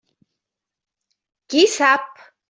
[1.53, 2.09] Qui sap!